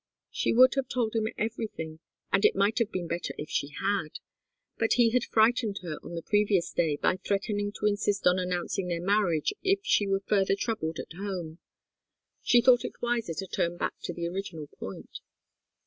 She 0.31 0.51
would 0.51 0.73
have 0.73 0.87
told 0.87 1.13
him 1.15 1.27
everything, 1.37 1.99
and 2.33 2.43
it 2.43 2.55
might 2.55 2.79
have 2.79 2.91
been 2.91 3.07
better 3.07 3.35
if 3.37 3.51
she 3.51 3.67
had. 3.67 4.17
But 4.79 4.93
he 4.93 5.11
had 5.11 5.23
frightened 5.23 5.81
her 5.83 5.99
on 6.01 6.15
the 6.15 6.23
previous 6.23 6.71
day 6.71 6.95
by 6.97 7.17
threatening 7.17 7.71
to 7.73 7.85
insist 7.85 8.25
on 8.25 8.39
announcing 8.39 8.87
their 8.87 8.99
marriage 8.99 9.53
if 9.61 9.81
she 9.83 10.07
were 10.07 10.21
further 10.25 10.55
troubled 10.55 10.97
at 10.97 11.13
home. 11.13 11.59
She 12.41 12.61
thought 12.63 12.83
it 12.83 12.99
wiser 12.99 13.35
to 13.35 13.45
turn 13.45 13.77
back 13.77 13.93
to 14.01 14.11
the 14.11 14.27
original 14.27 14.65
point. 14.65 15.19